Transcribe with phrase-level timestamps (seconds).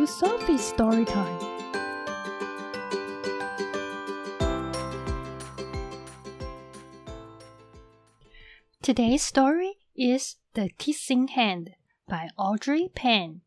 [0.00, 1.40] to Sophie's story time.
[8.82, 11.70] Today's story is The Kissing Hand
[12.08, 13.40] by Audrey Penn.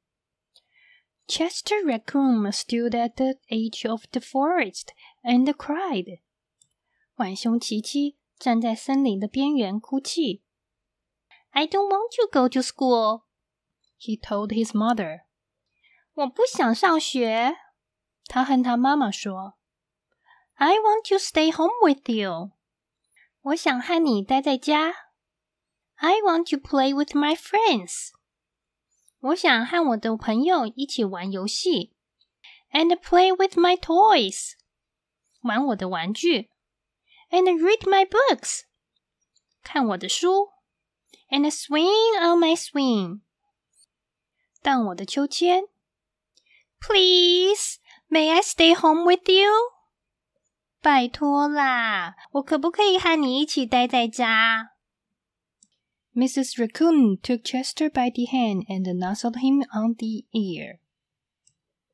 [1.28, 4.94] Chester Raccoon stood at the edge of the forest
[5.24, 6.20] and cried.
[7.16, 10.42] 浣熊琪琪站在森林的边缘哭泣。
[11.52, 13.24] I don't want to go to school,
[13.98, 15.23] he told his mother.
[16.15, 17.57] 我不想上学，
[18.27, 19.55] 他和他妈妈说。
[20.55, 22.53] I want to stay home with you.
[23.43, 24.95] 我想和你待在家。
[25.97, 28.11] I want to play with my friends.
[29.19, 31.97] 我想和我的朋友一起玩游戏。
[32.71, 34.53] And play with my toys.
[35.43, 36.51] 玩我的玩具。
[37.31, 38.63] And read my books.
[39.65, 40.51] 看我的书。
[41.29, 43.23] And swing on my swing.
[44.63, 45.65] 荡我的秋千。
[46.84, 49.50] Please, may I stay home with you?
[50.82, 54.70] 拜托啦，我可不可以和你一起待在家？
[56.16, 56.58] Mrs.
[56.58, 60.80] Raccoon took Chester by the hand and nuzzled him on the ear.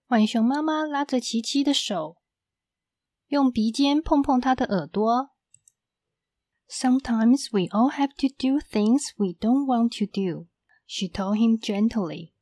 [0.08, 2.18] 浣熊妈妈拉着琪琪的手，
[3.28, 5.32] 用鼻尖碰碰他的耳朵。
[6.70, 10.48] Sometimes we all have to do things we don't want to do,
[10.88, 12.34] she told him gently.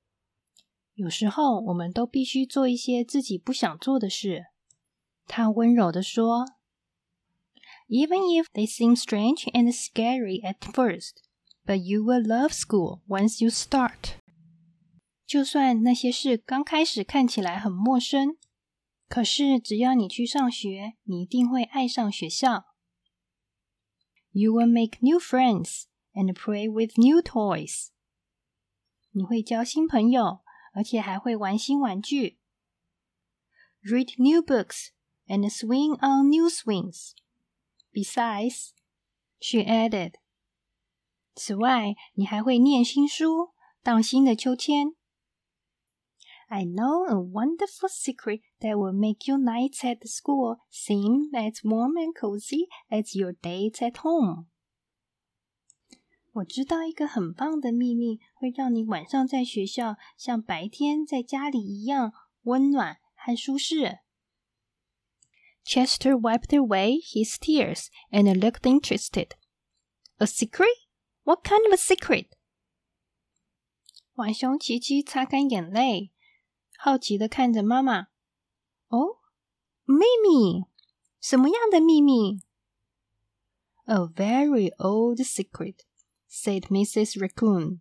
[0.97, 4.45] 有时候我们都必须做一些自己不想做的事。
[5.25, 6.45] 她温柔地说：“
[7.87, 11.23] Even if they seem strange and scary at first.”
[11.65, 14.17] But you will love school once you start.
[15.25, 18.37] 就算那些事刚开始看起来很陌生，
[19.07, 22.65] 可是只要你去上学，你一定会爱上学校。
[24.31, 25.83] You will make new friends
[26.13, 27.87] and play with new toys.
[29.11, 30.41] 你会交新朋友，
[30.77, 32.39] 而且还会玩新玩具。
[33.83, 34.89] Read new books
[35.27, 37.11] and swing on new swings.
[37.91, 38.71] Besides,
[39.39, 40.13] she added.
[41.35, 44.95] 此外，你还会念新书，荡新的秋千。
[46.47, 51.93] I know a wonderful secret that will make your nights at the school seem as warm
[51.97, 54.45] and cozy as your days at home。
[56.37, 62.11] 我知道一个很棒的秘密，会让你晚上在学校像白天在家里一样
[62.43, 63.99] 温暖和舒适。
[65.63, 69.29] Chester wiped away his tears and looked interested.
[70.17, 70.67] A secret?
[71.23, 72.27] What kind of a secret？
[74.15, 76.11] 浣熊琪琪擦干眼泪，
[76.77, 78.07] 好奇的看着妈妈。
[78.89, 79.19] 哦，
[79.85, 80.65] 秘密？
[81.21, 82.41] 什么样的秘密？
[83.85, 85.77] A very old secret,
[86.27, 87.19] said Mrs.
[87.19, 87.79] Raccoon.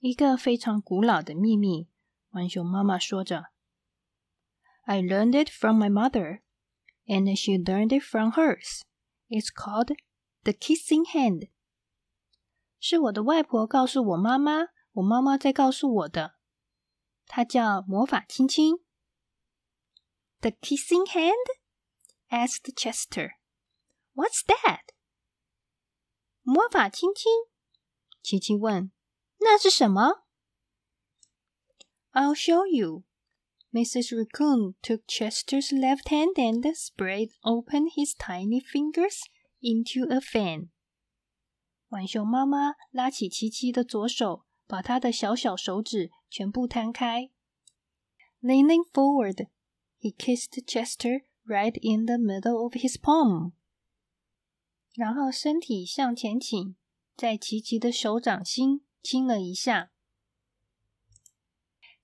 [0.00, 1.88] 一个非常古老的秘密。
[2.30, 3.52] 浣熊妈妈说着。
[4.84, 6.40] I learned it from my mother,
[7.06, 8.82] and she learned it from hers.
[9.28, 9.94] It's called
[10.42, 11.50] the kissing hand.
[12.80, 16.36] 是我的外婆告诉我妈妈，我妈妈再告诉我的。
[17.26, 18.78] 它叫魔法亲亲。
[20.40, 21.46] The kissing hand?
[22.28, 23.34] asked Chester.
[24.14, 24.80] What's that?
[26.46, 27.30] 魔法亲亲，
[28.22, 28.90] 琪琪问：“
[29.40, 30.24] 那是什么？”
[32.12, 33.04] I'll show you.
[33.72, 34.14] Mrs.
[34.14, 39.22] Raccoon took Chester's left hand and spread open his tiny fingers
[39.62, 40.68] into a fan.
[41.88, 47.30] 浣熊妈妈拉起琪琪的左手，把她的小小手指全部摊开。
[48.42, 49.48] Leaning forward,
[49.98, 53.52] he kissed Chester right in the middle of his palm.
[54.96, 56.76] 然后身体向前倾，
[57.16, 59.90] 在琪琪的手掌心亲了一下。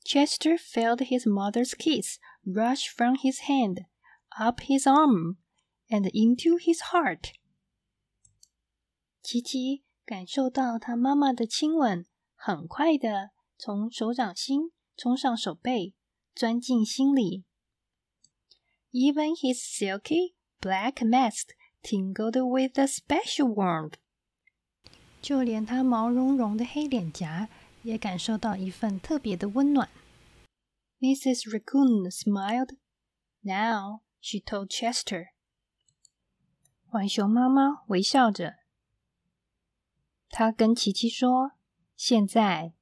[0.05, 3.85] Chester felt his mother's kiss rush from his hand,
[4.29, 5.37] up his arm,
[5.89, 7.35] and into his heart.
[9.23, 15.95] 琪琪感受到他妈妈的亲吻，很快的从手掌心冲上手背，
[16.35, 17.45] 钻进心里。
[18.91, 21.49] Even his silky black mask
[21.83, 23.95] tingled with a special warmth。
[25.21, 27.49] 就连他毛茸茸的黑脸颊
[27.83, 29.89] 也感受到一份特别的温暖。
[31.01, 31.49] Mrs.
[31.51, 32.77] Raccoon smiled.
[33.43, 35.29] Now she told Chester.
[36.91, 38.57] 浣熊妈妈微笑着。
[40.31, 41.53] 他跟琪琪说：“
[41.97, 42.73] 现在，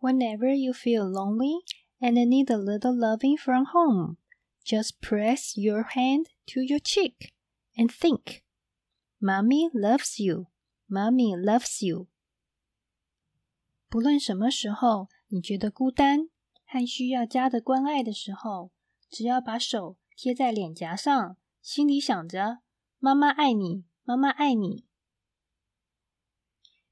[0.00, 1.62] Whenever you feel lonely
[1.98, 4.16] and need a little loving from home,
[4.64, 7.32] just press your hand to your cheek
[7.76, 8.42] and think,
[9.18, 10.46] Mommy loves you,
[10.88, 12.08] Mommy loves you。”
[13.88, 16.28] 不论什么时候你觉得孤单，
[16.64, 18.72] 和需要家的关爱的时候，
[19.08, 22.62] 只要把手贴在脸颊上，心里想着“
[22.98, 24.84] 妈妈爱你，妈妈爱你”。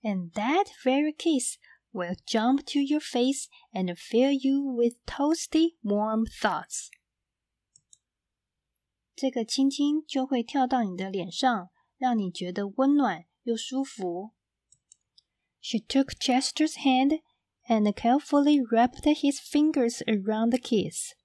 [0.02, 1.58] And that very kiss
[1.92, 6.90] will jump to your face and fill you with toasty, warm thoughts.
[9.21, 11.67] 这个亲亲就会跳到你的脸上，
[11.97, 14.31] 让你觉得温暖又舒服。
[15.59, 17.19] She took Chester's hand
[17.67, 21.15] and carefully wrapped his fingers around the kiss.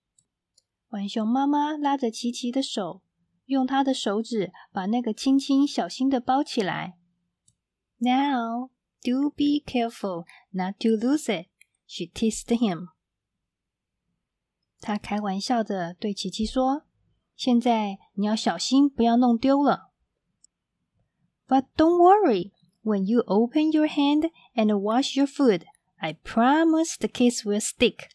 [0.89, 3.03] 浣熊妈妈拉着琪琪的手，
[3.45, 6.99] 用她的手指把那个亲亲小心的包起来。
[7.99, 8.71] Now
[9.05, 11.47] do be careful not to lose it,
[11.87, 12.89] she teased him.
[14.81, 16.87] 她开玩笑的对琪琪说
[17.37, 19.93] ：“现在你要小心，不要弄丢了。”
[21.47, 22.53] But don't worry,
[22.83, 25.65] when you open your hand and wash your food,
[25.97, 28.09] I promise the kiss will stick.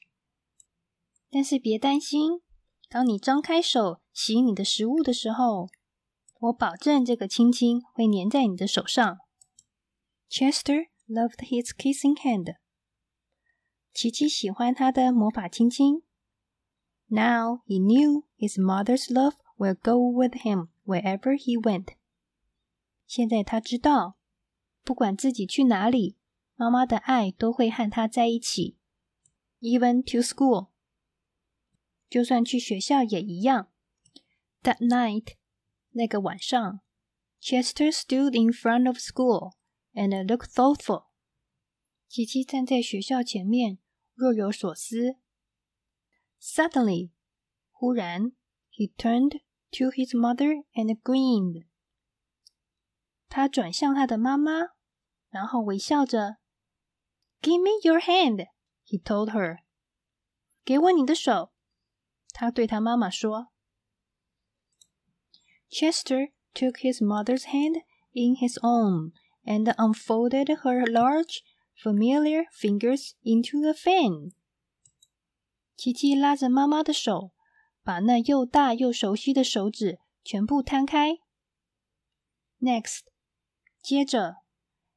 [1.30, 2.42] 但是别担心，
[2.89, 5.69] 当你张开手洗你的食物的时候，
[6.39, 9.19] 我保证这个亲亲会粘在你的手上。
[10.30, 12.56] Chester loved his kissing hand.
[13.94, 16.01] 琪琪喜欢他的魔法亲亲。
[17.08, 21.96] Now he knew his mother's love will go with him wherever he went.
[23.06, 24.17] 现在他知道，
[24.82, 26.17] 不管自己去哪里，
[26.56, 28.76] 妈妈的爱都会和他在一起。
[29.61, 30.69] Even to school，
[32.11, 33.70] 就算去学校也一样。
[34.62, 35.35] That night，
[35.91, 36.81] 那个晚上，
[37.41, 39.52] Chester stood in front of school
[39.93, 41.05] and looked thoughtful。
[42.08, 43.79] 琪琪站在学校前面，
[44.14, 45.17] 若有所思。
[46.41, 47.11] Suddenly，
[47.73, 48.32] 忽然，
[48.70, 49.41] he turned
[49.73, 51.67] to his mother and grinned。
[53.29, 54.75] 他转向他的妈妈，
[55.31, 56.37] 然后微笑着。"
[57.43, 58.46] Give me your hand,"
[58.87, 59.58] he told her.
[60.64, 61.52] 给我你的手，
[62.29, 63.49] 他对他妈妈说。
[65.69, 67.82] Chester took his mother's hand
[68.12, 69.12] in his own
[69.44, 71.43] and unfolded her large,
[71.82, 74.32] familiar fingers into a fan.
[75.80, 77.31] 琪琪拉着妈妈的手，
[77.86, 81.20] 把那又大又熟悉的手指全部摊开。
[82.60, 83.04] Next,
[83.81, 84.40] 接着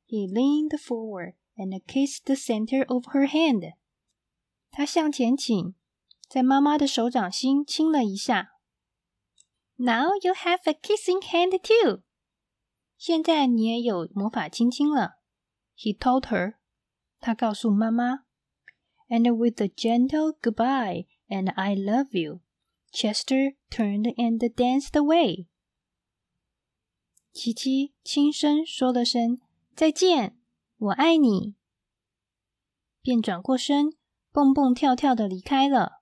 [0.09, 3.75] ，he leaned forward and kissed the center of her hand。
[4.73, 5.77] 他向前倾，
[6.29, 8.55] 在妈妈的手掌心亲了一下。
[9.77, 12.03] Now you have a kissing hand too。
[12.99, 15.21] 现在你也有魔法亲亲了。
[15.77, 16.55] He told her。
[17.21, 18.25] 他告诉妈妈。
[19.12, 22.42] And with a gentle goodbye and I love you,
[22.92, 25.48] Chester turned and danced away.
[27.32, 29.40] 琪琪轻声说了声
[29.76, 30.38] 再见，
[30.78, 31.56] 我爱你，
[33.02, 33.96] 便转过身，
[34.32, 36.02] 蹦蹦跳跳的离开了。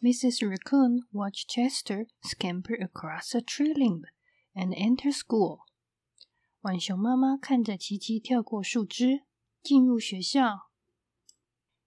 [0.00, 0.46] Mrs.
[0.46, 4.04] Raccoon watched Chester scamper across a tree limb
[4.54, 5.60] and enter school.
[6.60, 9.24] 浣熊妈妈看着琪琪跳过树枝，
[9.62, 10.63] 进入学校。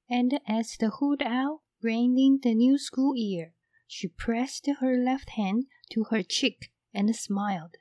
[0.07, 3.53] And as the hood owl rang in the new school year,
[3.87, 7.75] she pressed her left hand to her cheek and smiled.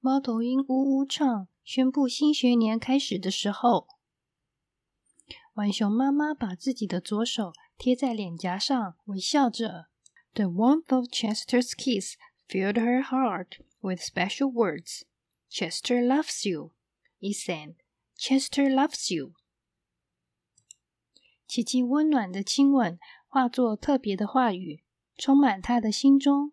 [0.00, 3.86] 猫头鹰呜呜唱，宣布新学年开始的时候，
[5.54, 9.86] 浣熊妈妈把自己的左手贴在脸颊上，微笑着。
[10.34, 12.16] The warmth of Chester's kiss
[12.48, 15.04] filled her heart with special words.
[15.48, 16.72] Chester loves you,
[17.20, 17.76] he said.
[18.16, 19.34] Chester loves you.
[21.49, 24.83] 琪琪温暖的亲吻化作特别的话语，
[25.17, 26.51] 充满他的心中，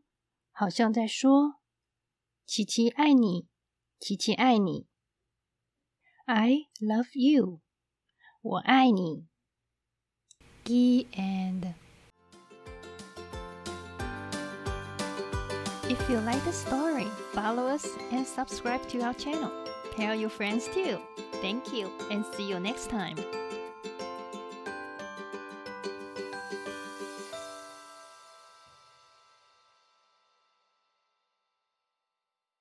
[0.51, 1.57] 好像在说。
[2.47, 3.47] 琪琪爱你，
[4.01, 4.87] 琪琪爱你。
[6.25, 7.61] I love you，
[8.41, 9.27] 我爱你。
[10.65, 11.75] The end.
[15.91, 19.51] If you like the story, follow us and subscribe to our channel.
[19.95, 20.99] Tell your friends too.
[21.43, 23.17] Thank you and see you next time.